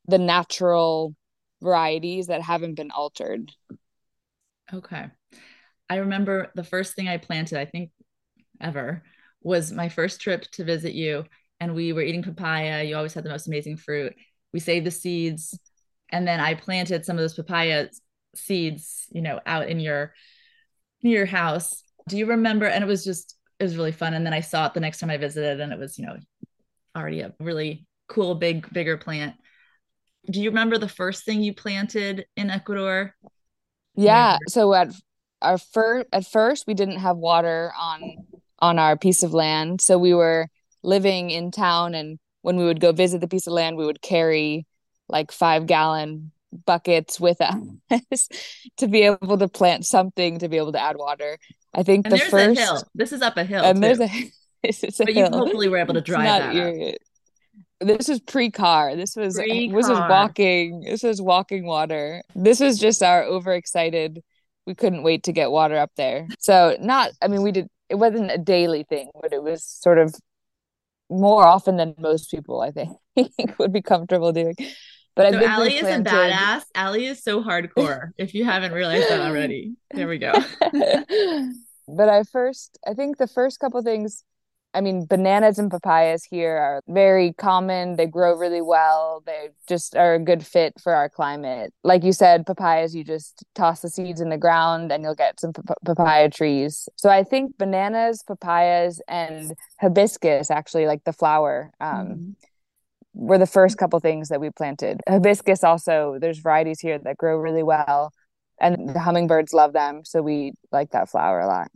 the 0.08 0.18
natural 0.18 1.16
varieties 1.62 2.28
that 2.28 2.42
haven't 2.42 2.76
been 2.76 2.92
altered. 2.92 3.52
Okay. 4.74 5.06
I 5.90 5.96
remember 5.98 6.52
the 6.56 6.64
first 6.64 6.96
thing 6.96 7.08
i 7.08 7.18
planted 7.18 7.58
i 7.58 7.66
think 7.66 7.92
ever 8.60 9.04
was 9.42 9.72
my 9.72 9.88
first 9.88 10.20
trip 10.20 10.44
to 10.52 10.64
visit 10.64 10.94
you 10.94 11.24
and 11.60 11.74
we 11.74 11.92
were 11.94 12.02
eating 12.02 12.22
papaya. 12.22 12.84
You 12.84 12.96
always 12.96 13.14
had 13.14 13.24
the 13.24 13.30
most 13.30 13.48
amazing 13.48 13.78
fruit. 13.78 14.14
We 14.54 14.60
saved 14.60 14.86
the 14.86 14.92
seeds 14.92 15.58
and 16.10 16.28
then 16.28 16.40
i 16.40 16.54
planted 16.54 17.06
some 17.06 17.18
of 17.18 17.22
those 17.22 17.34
papaya 17.34 17.88
seeds 18.36 19.08
you 19.12 19.22
know 19.22 19.40
out 19.46 19.68
in 19.68 19.80
your 19.80 20.14
near 21.04 21.18
your 21.18 21.26
house. 21.26 21.84
Do 22.08 22.18
you 22.18 22.28
remember? 22.28 22.66
And 22.66 22.84
it 22.84 22.88
was 22.88 23.04
just 23.04 23.37
it 23.60 23.64
was 23.64 23.78
really 23.78 23.92
fun. 23.92 24.14
And 24.14 24.26
then 24.26 24.34
I 24.34 24.42
saw 24.42 24.68
it 24.68 24.74
the 24.74 24.80
next 24.80 25.00
time 25.00 25.10
I 25.10 25.18
visited, 25.18 25.60
and 25.60 25.72
it 25.72 25.80
was, 25.80 25.98
you 25.98 26.06
know, 26.06 26.18
already 26.96 27.22
a 27.22 27.34
really 27.40 27.86
cool, 28.08 28.36
big, 28.36 28.72
bigger 28.72 28.98
plant. 28.98 29.36
Do 30.30 30.42
you 30.42 30.50
remember 30.50 30.78
the 30.78 30.90
first 30.90 31.26
thing 31.26 31.42
you 31.42 31.54
planted 31.54 32.26
in 32.36 32.50
Ecuador? 32.50 33.16
Yeah. 33.96 34.38
So 34.48 34.74
at 34.74 34.90
our 35.42 35.58
first, 35.58 36.08
at 36.12 36.26
first, 36.26 36.68
we 36.68 36.74
didn't 36.74 37.00
have 37.00 37.18
water 37.18 37.72
on 37.80 38.02
on 38.60 38.80
our 38.80 38.98
piece 38.98 39.24
of 39.24 39.34
land, 39.34 39.82
so 39.82 39.98
we 39.98 40.14
were 40.14 40.48
living 40.84 41.30
in 41.30 41.52
town 41.52 41.94
and 41.94 42.18
when 42.42 42.56
we 42.56 42.64
would 42.64 42.80
go 42.80 42.92
visit 42.92 43.20
the 43.20 43.28
piece 43.28 43.46
of 43.46 43.54
land, 43.54 43.76
we 43.76 43.86
would 43.86 44.02
carry 44.02 44.66
like 45.10 45.32
five 45.32 45.66
gallon 45.66 46.32
buckets 46.66 47.20
with 47.20 47.40
us 47.42 48.30
to 48.78 48.88
be 48.88 49.04
able 49.04 49.38
to 49.38 49.48
plant 49.48 49.86
something 49.86 50.40
to 50.40 50.48
be 50.50 50.58
able 50.58 50.72
to 50.72 50.80
add 50.82 50.98
water. 50.98 51.38
I 51.74 51.84
think 51.84 52.06
and 52.06 52.14
the 52.14 52.18
there's 52.18 52.30
first 52.30 52.60
a 52.60 52.62
hill. 52.62 52.84
This 52.96 53.12
is 53.14 53.22
up 53.22 53.38
a 53.38 53.44
hill. 53.44 53.64
and 53.64 53.76
too. 53.78 53.82
there's 53.82 54.00
a, 54.00 54.32
this 54.64 54.84
is 54.84 55.00
a 55.00 55.06
but 55.06 55.14
you 55.16 55.26
hopefully 55.26 55.68
were 55.68 55.78
able 55.78 55.94
to 55.94 56.00
It's 56.00 56.10
drive 56.10 56.24
not 56.26 56.54
that. 56.54 56.96
up. 57.82 57.88
this 57.88 58.08
was 58.08 58.20
pre-car. 58.22 58.96
This 58.96 59.16
was 59.16 59.38
uh, 59.38 59.44
this 59.44 59.72
was 59.72 59.90
walking. 59.90 60.82
This 60.82 61.04
was 61.04 61.22
walking 61.22 61.66
water. 61.66 62.24
This 62.36 62.60
was 62.60 62.80
just 62.80 63.04
our 63.04 63.24
overexcited. 63.24 64.24
We 64.66 64.76
couldn't 64.76 65.04
wait 65.04 65.24
to 65.24 65.32
get 65.32 65.52
water 65.52 65.78
up 65.78 65.92
there. 65.98 66.28
So 66.40 66.76
not. 66.80 67.12
I 67.22 67.28
mean, 67.28 67.42
we 67.44 67.52
did. 67.52 67.68
It 67.90 67.96
wasn't 67.96 68.32
a 68.32 68.38
daily 68.38 68.84
thing, 68.84 69.10
but 69.22 69.32
it 69.32 69.42
was 69.42 69.64
sort 69.64 69.98
of 69.98 70.14
more 71.10 71.46
often 71.46 71.78
than 71.78 71.96
most 72.00 72.30
people. 72.32 72.62
I 72.62 72.72
think 72.72 72.98
would 73.60 73.72
be 73.72 73.82
comfortable 73.82 74.32
doing. 74.34 74.56
But 75.18 75.34
So 75.34 75.40
we 75.40 75.46
Alley 75.46 75.76
is 75.76 75.84
a 75.84 76.00
badass. 76.04 76.64
Alley 76.76 77.06
is 77.08 77.24
so 77.24 77.44
hardcore. 77.44 78.12
if 78.18 78.36
you 78.36 78.46
haven't 78.46 78.72
realized 78.72 79.10
that 79.10 79.20
already, 79.20 79.74
there 79.92 80.08
we 80.08 80.20
go. 80.20 80.32
but 81.88 82.08
I 82.08 82.24
first, 82.24 82.78
I 82.88 82.94
think 82.94 83.18
the 83.18 83.28
first 83.28 83.60
couple 83.60 83.82
things, 83.82 84.24
I 84.76 84.82
mean, 84.82 85.08
bananas 85.08 85.58
and 85.58 85.72
papayas 85.72 86.24
here 86.24 86.56
are 86.56 86.84
very 86.88 87.34
common. 87.34 87.96
They 87.96 88.06
grow 88.06 88.36
really 88.36 88.62
well. 88.62 89.24
They 89.26 89.50
just 89.68 89.96
are 89.96 90.14
a 90.14 90.20
good 90.20 90.46
fit 90.46 90.74
for 90.80 90.94
our 90.94 91.10
climate. 91.10 91.74
Like 91.84 92.04
you 92.04 92.14
said, 92.14 92.46
papayas, 92.46 92.94
you 92.94 93.04
just 93.04 93.44
toss 93.56 93.82
the 93.82 93.90
seeds 93.90 94.22
in 94.22 94.30
the 94.30 94.38
ground 94.38 94.92
and 94.92 95.02
you'll 95.02 95.16
get 95.16 95.40
some 95.40 95.52
pa- 95.52 95.74
papaya 95.84 96.30
trees. 96.30 96.88
So 96.96 97.10
I 97.10 97.24
think 97.24 97.58
bananas, 97.58 98.24
papayas, 98.24 99.02
and 99.08 99.52
hibiscus, 99.82 100.52
actually, 100.52 100.86
like 100.86 101.06
the 101.06 101.14
flower, 101.14 101.72
um, 101.82 102.08
Mhm. 102.08 102.36
Were 103.18 103.38
the 103.38 103.48
first 103.48 103.78
couple 103.78 104.00
things 104.00 104.30
that 104.30 104.40
we 104.40 104.50
planted. 104.52 105.02
Hibiscus 105.10 105.64
also, 105.64 106.18
there's 106.22 106.40
varieties 106.40 106.80
here 106.80 107.00
that 107.00 107.18
grow 107.18 107.38
really 107.38 107.64
well, 107.64 108.12
and 108.62 108.90
the 108.96 109.00
hummingbirds 109.00 109.54
love 109.54 109.74
them, 109.74 110.06
so 110.06 110.22
we 110.22 110.54
like 110.72 110.92
that 110.92 111.10
flower 111.10 111.40
a 111.42 111.48
lot. 111.48 111.70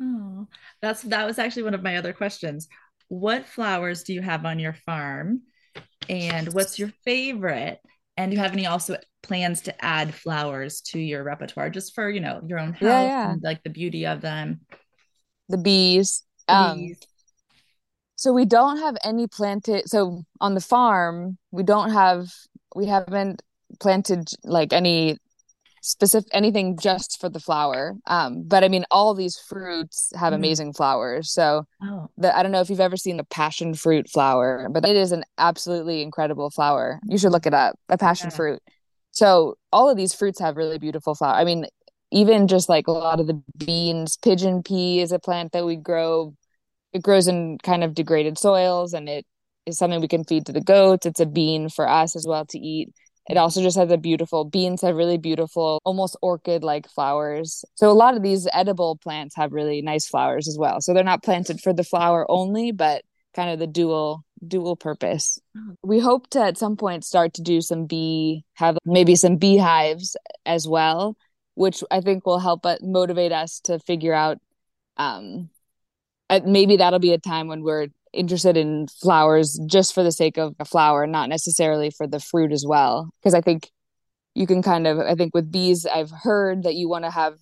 Oh, 0.00 0.46
that's 0.82 1.02
that 1.02 1.26
was 1.26 1.38
actually 1.38 1.64
one 1.64 1.74
of 1.74 1.82
my 1.82 1.96
other 1.96 2.12
questions. 2.12 2.68
What 3.08 3.46
flowers 3.46 4.02
do 4.02 4.12
you 4.12 4.20
have 4.22 4.44
on 4.44 4.58
your 4.58 4.74
farm? 4.74 5.42
And 6.08 6.52
what's 6.54 6.78
your 6.78 6.90
favorite? 7.04 7.80
And 8.16 8.30
do 8.30 8.36
you 8.36 8.42
have 8.42 8.52
any 8.52 8.66
also 8.66 8.96
plans 9.22 9.62
to 9.62 9.84
add 9.84 10.14
flowers 10.14 10.80
to 10.82 10.98
your 10.98 11.22
repertoire 11.24 11.70
just 11.70 11.94
for, 11.94 12.08
you 12.08 12.20
know, 12.20 12.40
your 12.46 12.58
own 12.58 12.72
health 12.72 12.82
Yeah, 12.88 13.06
yeah. 13.08 13.32
and 13.32 13.42
like 13.42 13.62
the 13.62 13.70
beauty 13.70 14.06
of 14.06 14.20
them? 14.20 14.60
The 15.48 15.58
bees. 15.58 16.22
The 16.48 16.54
Um, 16.54 16.78
bees. 16.78 17.06
So 18.16 18.32
we 18.32 18.44
don't 18.44 18.78
have 18.78 18.96
any 19.04 19.26
planted. 19.26 19.88
So 19.88 20.24
on 20.40 20.54
the 20.54 20.60
farm, 20.60 21.38
we 21.50 21.62
don't 21.62 21.90
have. 21.90 22.28
We 22.74 22.86
haven't 22.86 23.42
planted 23.80 24.28
like 24.44 24.72
any 24.72 25.18
specific 25.82 26.28
anything 26.32 26.76
just 26.76 27.20
for 27.20 27.28
the 27.28 27.38
flower. 27.40 27.94
Um, 28.06 28.42
but 28.46 28.64
I 28.64 28.68
mean, 28.68 28.84
all 28.90 29.14
these 29.14 29.38
fruits 29.38 30.10
have 30.16 30.32
Mhm. 30.32 30.36
amazing 30.36 30.72
flowers. 30.72 31.30
So 31.32 31.64
Oh, 31.82 32.08
the 32.16 32.36
I 32.36 32.42
don't 32.42 32.52
know 32.52 32.60
if 32.60 32.68
you've 32.70 32.80
ever 32.80 32.96
seen 32.96 33.18
the 33.18 33.24
passion 33.24 33.74
fruit 33.74 34.08
flower, 34.10 34.68
but 34.70 34.84
it 34.84 34.96
is 34.96 35.12
an 35.12 35.24
absolutely 35.38 36.02
incredible 36.02 36.50
flower. 36.50 36.98
You 37.06 37.18
should 37.18 37.32
look 37.32 37.46
it 37.46 37.54
up, 37.54 37.78
a 37.88 37.96
passion 37.98 38.30
Yeah. 38.30 38.36
fruit. 38.36 38.60
So 39.12 39.56
all 39.72 39.88
of 39.88 39.96
these 39.96 40.12
fruits 40.14 40.40
have 40.40 40.56
really 40.56 40.78
beautiful 40.78 41.14
flower. 41.14 41.34
I 41.34 41.44
mean, 41.44 41.66
even 42.10 42.48
just 42.48 42.68
like 42.68 42.86
a 42.88 42.92
lot 42.92 43.20
of 43.20 43.26
the 43.26 43.40
beans, 43.56 44.16
pigeon 44.16 44.62
pea 44.62 45.00
is 45.00 45.12
a 45.12 45.18
plant 45.18 45.52
that 45.52 45.64
we 45.66 45.76
grow. 45.76 46.34
It 46.92 47.02
grows 47.02 47.28
in 47.28 47.58
kind 47.62 47.84
of 47.84 47.94
degraded 47.94 48.38
soils 48.38 48.94
and 48.94 49.08
it 49.08 49.26
is 49.66 49.78
something 49.78 50.00
we 50.00 50.08
can 50.08 50.24
feed 50.24 50.46
to 50.46 50.52
the 50.52 50.60
goats. 50.60 51.06
It's 51.06 51.20
a 51.20 51.26
bean 51.26 51.68
for 51.68 51.88
us 51.88 52.16
as 52.16 52.26
well 52.26 52.46
to 52.46 52.58
eat. 52.58 52.92
It 53.28 53.36
also 53.36 53.60
just 53.60 53.76
has 53.76 53.90
a 53.90 53.98
beautiful 53.98 54.44
beans 54.44 54.82
have 54.82 54.94
really 54.94 55.18
beautiful, 55.18 55.80
almost 55.84 56.16
orchid 56.22 56.62
like 56.62 56.88
flowers. 56.88 57.64
So 57.74 57.90
a 57.90 57.92
lot 57.92 58.16
of 58.16 58.22
these 58.22 58.46
edible 58.52 58.96
plants 58.96 59.34
have 59.34 59.52
really 59.52 59.82
nice 59.82 60.06
flowers 60.06 60.46
as 60.46 60.56
well. 60.56 60.80
So 60.80 60.94
they're 60.94 61.02
not 61.02 61.24
planted 61.24 61.60
for 61.60 61.72
the 61.72 61.82
flower 61.82 62.24
only, 62.30 62.70
but 62.70 63.02
kind 63.34 63.50
of 63.50 63.58
the 63.58 63.66
dual 63.66 64.24
dual 64.46 64.76
purpose. 64.76 65.40
Oh. 65.56 65.74
We 65.82 65.98
hope 65.98 66.28
to 66.30 66.42
at 66.42 66.58
some 66.58 66.76
point 66.76 67.04
start 67.04 67.34
to 67.34 67.42
do 67.42 67.60
some 67.60 67.86
bee 67.86 68.44
have 68.54 68.78
maybe 68.84 69.16
some 69.16 69.36
beehives 69.36 70.16
as 70.44 70.68
well, 70.68 71.16
which 71.54 71.82
I 71.90 72.00
think 72.00 72.26
will 72.26 72.38
help 72.38 72.64
us 72.64 72.78
motivate 72.82 73.32
us 73.32 73.60
to 73.64 73.80
figure 73.80 74.14
out 74.14 74.38
um 74.96 75.50
uh, 76.30 76.40
maybe 76.44 76.76
that'll 76.76 76.98
be 76.98 77.12
a 77.12 77.18
time 77.18 77.48
when 77.48 77.62
we're 77.62 77.88
interested 78.12 78.56
in 78.56 78.86
flowers 78.88 79.60
just 79.66 79.94
for 79.94 80.02
the 80.02 80.12
sake 80.12 80.38
of 80.38 80.54
a 80.58 80.64
flower, 80.64 81.06
not 81.06 81.28
necessarily 81.28 81.90
for 81.90 82.06
the 82.06 82.20
fruit 82.20 82.52
as 82.52 82.64
well. 82.66 83.10
Because 83.20 83.34
I 83.34 83.40
think 83.40 83.70
you 84.34 84.46
can 84.46 84.62
kind 84.62 84.86
of, 84.86 84.98
I 84.98 85.14
think 85.14 85.34
with 85.34 85.50
bees, 85.50 85.86
I've 85.86 86.10
heard 86.10 86.62
that 86.64 86.74
you 86.74 86.88
want 86.88 87.04
to 87.04 87.10
have 87.10 87.38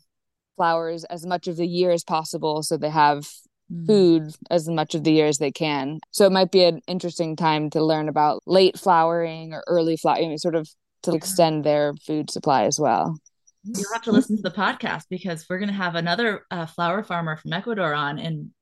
flowers 0.56 1.04
as 1.04 1.26
much 1.26 1.48
of 1.48 1.56
the 1.56 1.66
year 1.66 1.90
as 1.90 2.04
possible 2.04 2.62
so 2.62 2.76
they 2.76 2.90
have 2.90 3.28
Mm. 3.72 3.86
food 3.86 4.34
as 4.50 4.68
much 4.68 4.94
of 4.94 5.04
the 5.04 5.12
year 5.12 5.26
as 5.26 5.38
they 5.38 5.50
can. 5.50 5.98
So 6.10 6.26
it 6.26 6.32
might 6.32 6.52
be 6.52 6.64
an 6.64 6.80
interesting 6.86 7.34
time 7.34 7.70
to 7.70 7.82
learn 7.82 8.10
about 8.10 8.42
late 8.46 8.78
flowering 8.78 9.54
or 9.54 9.64
early 9.66 9.96
flowering, 9.96 10.36
sort 10.36 10.54
of 10.54 10.68
to 11.04 11.14
extend 11.14 11.64
their 11.64 11.94
food 12.06 12.30
supply 12.30 12.64
as 12.64 12.78
well. 12.78 13.18
You'll 13.64 13.92
have 13.94 14.02
to 14.02 14.12
listen 14.12 14.36
to 14.36 14.42
the 14.42 14.50
podcast 14.50 15.04
because 15.08 15.46
we're 15.48 15.58
going 15.58 15.70
to 15.70 15.74
have 15.74 15.94
another 15.94 16.44
uh, 16.50 16.66
flower 16.66 17.02
farmer 17.02 17.36
from 17.36 17.54
Ecuador 17.54 17.94
on 17.94 18.18
in 18.18 18.52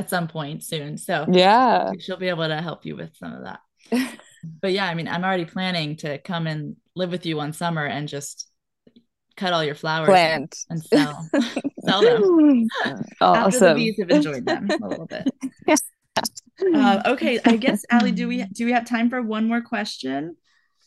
at 0.00 0.10
some 0.10 0.28
point 0.28 0.64
soon. 0.64 0.96
So 0.96 1.26
Yeah. 1.30 1.92
she'll 2.00 2.16
be 2.16 2.28
able 2.28 2.48
to 2.48 2.60
help 2.60 2.84
you 2.86 2.96
with 2.96 3.16
some 3.16 3.32
of 3.34 3.44
that. 3.44 3.60
But 4.62 4.72
yeah, 4.72 4.86
I 4.86 4.94
mean, 4.94 5.06
I'm 5.06 5.22
already 5.22 5.44
planning 5.44 5.96
to 5.96 6.16
come 6.16 6.46
and 6.46 6.76
live 6.96 7.10
with 7.10 7.26
you 7.26 7.36
one 7.36 7.52
summer 7.52 7.84
and 7.84 8.08
just 8.08 8.50
cut 9.36 9.52
all 9.52 9.62
your 9.62 9.74
flowers 9.74 10.08
Plant. 10.08 10.56
and 10.70 10.82
sell 10.82 11.28
sell 11.84 12.00
them 12.00 12.66
after 13.22 13.58
the 13.58 13.74
bees 13.74 13.98
have 14.00 14.10
enjoyed 14.10 14.46
them 14.46 14.68
a 14.82 14.88
little 14.88 15.06
bit. 15.06 15.30
Uh, 16.74 17.02
okay, 17.04 17.38
I 17.44 17.56
guess 17.56 17.84
Alley, 17.90 18.12
do 18.12 18.28
we 18.28 18.44
do 18.44 18.64
we 18.64 18.72
have 18.72 18.86
time 18.86 19.10
for 19.10 19.20
one 19.20 19.46
more 19.46 19.60
question? 19.60 20.36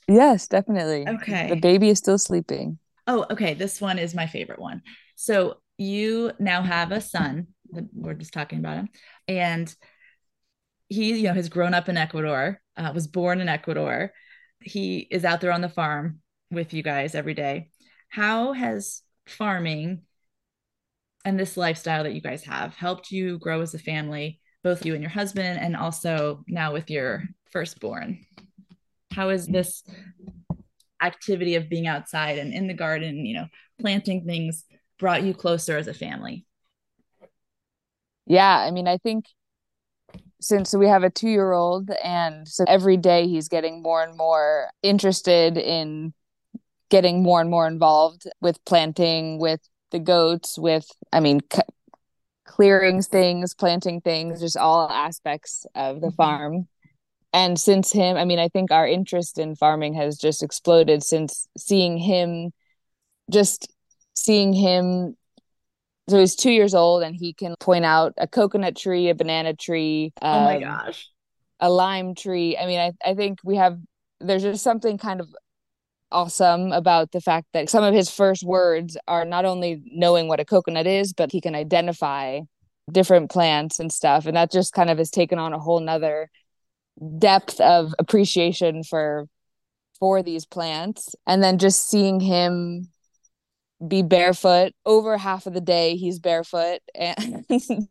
Yes, 0.07 0.47
definitely. 0.47 1.07
Okay. 1.07 1.49
The 1.49 1.55
baby 1.55 1.89
is 1.89 1.99
still 1.99 2.17
sleeping. 2.17 2.79
Oh, 3.05 3.27
okay. 3.29 3.53
This 3.53 3.79
one 3.79 3.99
is 3.99 4.15
my 4.15 4.25
favorite 4.25 4.59
one. 4.59 4.81
So 5.15 5.57
you 5.77 6.31
now 6.39 6.63
have 6.63 6.91
a 6.91 7.01
son. 7.01 7.47
We're 7.93 8.13
just 8.13 8.33
talking 8.33 8.59
about 8.59 8.77
him, 8.77 8.89
and 9.27 9.73
he, 10.89 11.13
you 11.17 11.23
know, 11.23 11.33
has 11.33 11.49
grown 11.49 11.73
up 11.73 11.89
in 11.89 11.97
Ecuador. 11.97 12.61
Uh, 12.75 12.91
was 12.93 13.07
born 13.07 13.39
in 13.39 13.49
Ecuador. 13.49 14.11
He 14.61 14.99
is 14.99 15.25
out 15.25 15.41
there 15.41 15.51
on 15.51 15.61
the 15.61 15.69
farm 15.69 16.19
with 16.51 16.73
you 16.73 16.83
guys 16.83 17.15
every 17.15 17.33
day. 17.33 17.69
How 18.09 18.53
has 18.53 19.01
farming 19.27 20.01
and 21.25 21.39
this 21.39 21.57
lifestyle 21.57 22.03
that 22.03 22.13
you 22.13 22.21
guys 22.21 22.43
have 22.43 22.75
helped 22.75 23.11
you 23.11 23.39
grow 23.39 23.61
as 23.61 23.73
a 23.73 23.79
family, 23.79 24.39
both 24.63 24.85
you 24.85 24.93
and 24.93 25.01
your 25.01 25.09
husband, 25.09 25.59
and 25.59 25.75
also 25.75 26.43
now 26.47 26.73
with 26.73 26.89
your 26.89 27.23
firstborn? 27.51 28.25
How 29.11 29.29
is 29.29 29.47
this 29.47 29.83
activity 31.01 31.55
of 31.55 31.69
being 31.69 31.87
outside 31.87 32.37
and 32.37 32.53
in 32.53 32.67
the 32.67 32.73
garden, 32.73 33.25
you 33.25 33.35
know, 33.35 33.47
planting 33.79 34.25
things 34.25 34.65
brought 34.99 35.23
you 35.23 35.33
closer 35.33 35.77
as 35.77 35.87
a 35.87 35.93
family? 35.93 36.45
Yeah, 38.25 38.57
I 38.57 38.71
mean, 38.71 38.87
I 38.87 38.97
think 38.97 39.25
since 40.41 40.73
we 40.73 40.87
have 40.87 41.03
a 41.03 41.09
two 41.09 41.29
year 41.29 41.51
old, 41.53 41.89
and 42.03 42.47
so 42.47 42.65
every 42.67 42.97
day 42.97 43.27
he's 43.27 43.47
getting 43.47 43.81
more 43.81 44.03
and 44.03 44.17
more 44.17 44.69
interested 44.81 45.57
in 45.57 46.13
getting 46.89 47.23
more 47.23 47.41
and 47.41 47.49
more 47.49 47.67
involved 47.67 48.23
with 48.41 48.63
planting, 48.65 49.39
with 49.39 49.61
the 49.91 49.99
goats, 49.99 50.57
with, 50.57 50.85
I 51.11 51.19
mean, 51.19 51.39
c- 51.53 51.61
clearing 52.45 53.01
things, 53.01 53.53
planting 53.53 54.01
things, 54.01 54.41
just 54.41 54.57
all 54.57 54.89
aspects 54.89 55.65
of 55.75 56.01
the 56.01 56.07
Mhm. 56.07 56.15
farm. 56.15 56.67
And 57.33 57.59
since 57.59 57.91
him, 57.91 58.17
I 58.17 58.25
mean, 58.25 58.39
I 58.39 58.49
think 58.49 58.71
our 58.71 58.87
interest 58.87 59.39
in 59.39 59.55
farming 59.55 59.95
has 59.95 60.17
just 60.17 60.43
exploded 60.43 61.03
since 61.03 61.47
seeing 61.57 61.97
him, 61.97 62.53
just 63.31 63.67
seeing 64.13 64.53
him 64.53 65.17
so 66.09 66.19
he's 66.19 66.35
two 66.35 66.51
years 66.51 66.75
old 66.75 67.03
and 67.03 67.15
he 67.15 67.33
can 67.33 67.55
point 67.59 67.85
out 67.85 68.13
a 68.17 68.27
coconut 68.27 68.75
tree, 68.75 69.09
a 69.09 69.15
banana 69.15 69.53
tree, 69.53 70.11
oh 70.21 70.43
my 70.43 70.55
um, 70.55 70.61
gosh. 70.61 71.09
a 71.59 71.69
lime 71.69 72.13
tree. 72.15 72.57
I 72.57 72.65
mean, 72.65 72.79
I, 72.79 72.91
I 73.05 73.13
think 73.13 73.39
we 73.43 73.55
have, 73.55 73.79
there's 74.19 74.43
just 74.43 74.63
something 74.63 74.97
kind 74.97 75.21
of 75.21 75.29
awesome 76.11 76.71
about 76.71 77.11
the 77.11 77.21
fact 77.21 77.47
that 77.53 77.69
some 77.69 77.83
of 77.83 77.93
his 77.93 78.09
first 78.09 78.43
words 78.43 78.97
are 79.07 79.25
not 79.25 79.45
only 79.45 79.81
knowing 79.85 80.27
what 80.27 80.39
a 80.39 80.45
coconut 80.45 80.87
is, 80.87 81.13
but 81.13 81.31
he 81.31 81.41
can 81.41 81.55
identify 81.55 82.41
different 82.91 83.31
plants 83.31 83.79
and 83.79 83.91
stuff. 83.91 84.25
And 84.25 84.35
that 84.35 84.51
just 84.51 84.73
kind 84.73 84.89
of 84.89 84.97
has 84.97 85.09
taken 85.09 85.39
on 85.39 85.53
a 85.53 85.59
whole 85.59 85.79
nother 85.79 86.29
depth 87.17 87.59
of 87.59 87.93
appreciation 87.97 88.83
for 88.83 89.27
for 89.99 90.21
these 90.21 90.45
plants 90.45 91.15
and 91.25 91.41
then 91.41 91.57
just 91.57 91.89
seeing 91.89 92.19
him 92.19 92.89
be 93.87 94.01
barefoot 94.01 94.73
over 94.85 95.17
half 95.17 95.45
of 95.45 95.53
the 95.53 95.61
day 95.61 95.95
he's 95.95 96.19
barefoot 96.19 96.79
and 96.95 97.45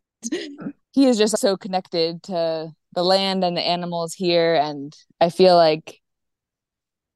he 0.91 1.05
is 1.05 1.17
just 1.17 1.37
so 1.37 1.57
connected 1.57 2.23
to 2.23 2.71
the 2.93 3.03
land 3.03 3.43
and 3.43 3.57
the 3.57 3.61
animals 3.61 4.13
here 4.13 4.55
and 4.55 4.95
I 5.19 5.29
feel 5.29 5.55
like 5.55 5.99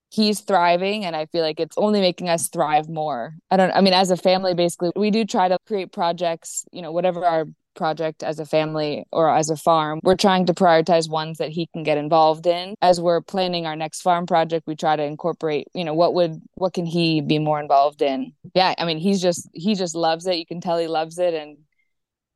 he's 0.10 0.41
thriving 0.41 1.05
and 1.05 1.15
I 1.15 1.25
feel 1.27 1.43
like 1.43 1.60
it's 1.60 1.77
only 1.77 2.01
making 2.01 2.29
us 2.29 2.48
thrive 2.48 2.89
more. 2.89 3.36
I 3.51 3.57
don't 3.57 3.72
I 3.72 3.81
mean 3.81 3.93
as 3.93 4.10
a 4.10 4.17
family 4.17 4.53
basically 4.53 4.91
we 4.96 5.12
do 5.12 5.25
try 5.25 5.48
to 5.48 5.57
create 5.67 5.91
projects, 5.91 6.65
you 6.72 6.81
know, 6.81 6.91
whatever 6.91 7.25
our 7.25 7.46
project 7.77 8.24
as 8.24 8.39
a 8.39 8.46
family 8.46 9.05
or 9.12 9.29
as 9.34 9.50
a 9.50 9.55
farm. 9.55 10.01
We're 10.03 10.17
trying 10.17 10.48
to 10.48 10.53
prioritize 10.53 11.10
ones 11.10 11.38
that 11.38 11.51
he 11.51 11.67
can 11.67 11.84
get 11.84 11.98
involved 11.98 12.46
in. 12.46 12.75
As 12.81 13.00
we're 13.00 13.22
planning 13.22 13.65
our 13.65 13.75
next 13.75 14.01
farm 14.01 14.25
project, 14.25 14.67
we 14.67 14.75
try 14.75 14.98
to 14.98 15.03
incorporate, 15.03 15.67
you 15.74 15.86
know, 15.86 15.93
what 15.93 16.13
would 16.15 16.41
what 16.55 16.74
can 16.74 16.86
he 16.86 17.22
be 17.22 17.39
more 17.39 17.60
involved 17.60 18.01
in? 18.01 18.34
Yeah, 18.53 18.74
I 18.77 18.86
mean, 18.86 18.98
he's 18.98 19.22
just 19.22 19.48
he 19.53 19.75
just 19.75 19.96
loves 19.96 20.27
it. 20.27 20.36
You 20.36 20.46
can 20.46 20.60
tell 20.60 20.77
he 20.77 20.88
loves 20.88 21.17
it 21.19 21.34
and 21.34 21.57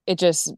it 0.08 0.18
just 0.18 0.54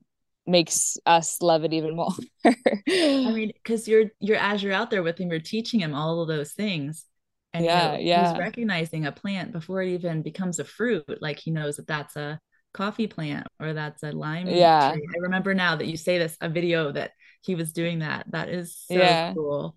makes 0.45 0.97
us 1.05 1.41
love 1.41 1.63
it 1.63 1.73
even 1.73 1.95
more. 1.95 2.13
I 2.45 2.53
mean, 2.87 3.51
because 3.55 3.87
you're 3.87 4.11
you're 4.19 4.37
as 4.37 4.61
you're 4.61 4.73
out 4.73 4.91
there 4.91 5.03
with 5.03 5.19
him, 5.19 5.29
you're 5.29 5.39
teaching 5.39 5.79
him 5.79 5.95
all 5.95 6.21
of 6.21 6.27
those 6.27 6.53
things. 6.53 7.05
And 7.53 7.65
yeah, 7.65 7.91
you 7.91 7.97
know, 7.97 8.03
yeah. 8.03 8.29
he's 8.29 8.39
recognizing 8.39 9.05
a 9.05 9.11
plant 9.11 9.51
before 9.51 9.81
it 9.83 9.89
even 9.89 10.23
becomes 10.23 10.59
a 10.59 10.63
fruit. 10.63 11.21
Like 11.21 11.39
he 11.39 11.51
knows 11.51 11.77
that 11.77 11.87
that's 11.87 12.15
a 12.15 12.39
coffee 12.73 13.07
plant 13.07 13.47
or 13.59 13.73
that's 13.73 14.03
a 14.03 14.11
lime 14.11 14.47
yeah. 14.47 14.91
tree. 14.91 15.07
I 15.15 15.19
remember 15.19 15.53
now 15.53 15.75
that 15.75 15.87
you 15.87 15.97
say 15.97 16.17
this, 16.17 16.35
a 16.41 16.49
video 16.49 16.91
that 16.91 17.11
he 17.41 17.55
was 17.55 17.73
doing 17.73 17.99
that. 17.99 18.25
That 18.31 18.49
is 18.49 18.75
so 18.75 18.95
yeah. 18.95 19.33
cool. 19.33 19.75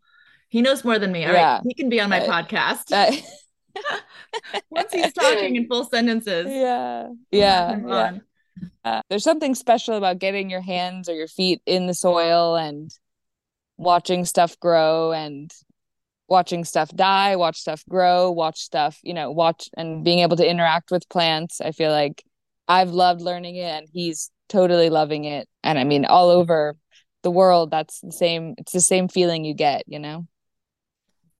He 0.48 0.62
knows 0.62 0.84
more 0.84 0.98
than 0.98 1.12
me. 1.12 1.24
All 1.24 1.32
yeah. 1.32 1.56
right, 1.56 1.62
he 1.66 1.74
can 1.74 1.88
be 1.88 2.00
on 2.00 2.10
my 2.10 2.20
uh, 2.20 2.44
podcast. 2.44 2.92
Uh, 2.92 3.14
Once 4.70 4.92
he's 4.92 5.12
talking 5.12 5.56
in 5.56 5.66
full 5.66 5.84
sentences. 5.84 6.46
Yeah. 6.50 7.08
Yeah. 7.30 7.78
yeah. 7.86 8.18
Uh, 8.84 9.02
there's 9.10 9.24
something 9.24 9.54
special 9.54 9.96
about 9.96 10.18
getting 10.18 10.48
your 10.48 10.62
hands 10.62 11.08
or 11.08 11.14
your 11.14 11.28
feet 11.28 11.60
in 11.66 11.86
the 11.86 11.94
soil 11.94 12.56
and 12.56 12.90
watching 13.76 14.24
stuff 14.24 14.58
grow 14.60 15.12
and 15.12 15.52
watching 16.28 16.64
stuff 16.64 16.90
die, 16.90 17.36
watch 17.36 17.58
stuff 17.58 17.84
grow, 17.88 18.30
watch 18.30 18.58
stuff, 18.60 18.98
you 19.02 19.12
know, 19.12 19.30
watch 19.30 19.68
and 19.76 20.04
being 20.04 20.20
able 20.20 20.36
to 20.36 20.48
interact 20.48 20.90
with 20.90 21.08
plants. 21.08 21.60
I 21.60 21.72
feel 21.72 21.90
like 21.90 22.24
I've 22.68 22.90
loved 22.90 23.20
learning 23.20 23.56
it 23.56 23.70
and 23.70 23.88
he's 23.92 24.30
totally 24.48 24.90
loving 24.90 25.24
it. 25.24 25.48
And 25.62 25.78
I 25.78 25.84
mean, 25.84 26.04
all 26.04 26.30
over 26.30 26.74
the 27.22 27.30
world, 27.30 27.70
that's 27.70 28.00
the 28.00 28.12
same, 28.12 28.54
it's 28.58 28.72
the 28.72 28.80
same 28.80 29.08
feeling 29.08 29.44
you 29.44 29.54
get, 29.54 29.84
you 29.86 29.98
know? 29.98 30.26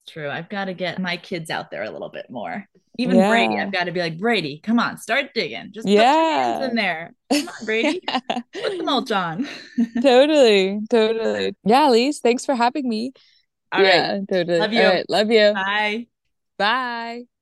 True. 0.07 0.29
I've 0.29 0.47
got 0.47 0.65
to 0.65 0.73
get 0.73 0.99
my 0.99 1.17
kids 1.17 1.49
out 1.49 1.69
there 1.69 1.83
a 1.83 1.91
little 1.91 2.09
bit 2.09 2.29
more. 2.29 2.65
Even 2.97 3.17
yeah. 3.17 3.29
Brady, 3.29 3.59
I've 3.59 3.71
got 3.71 3.83
to 3.83 3.91
be 3.91 3.99
like, 3.99 4.17
Brady, 4.17 4.59
come 4.63 4.79
on, 4.79 4.97
start 4.97 5.33
digging. 5.35 5.71
Just 5.71 5.87
yeah. 5.87 5.99
put 6.01 6.07
your 6.07 6.33
hands 6.33 6.69
in 6.69 6.75
there. 6.75 7.13
Come 7.31 7.47
on, 7.47 7.65
Brady. 7.65 8.01
put 8.29 8.77
the 8.77 8.83
mulch 8.83 9.11
on. 9.11 9.47
totally. 10.01 10.79
Totally. 10.89 11.55
Yeah, 11.63 11.89
Lise, 11.89 12.19
thanks 12.19 12.45
for 12.45 12.55
having 12.55 12.87
me. 12.87 13.11
All 13.71 13.83
yeah, 13.83 14.13
right. 14.13 14.21
totally. 14.29 14.59
Love 14.59 14.73
you. 14.73 15.03
Love 15.09 15.31
you. 15.31 15.53
Bye. 15.53 16.07
Bye. 16.57 17.36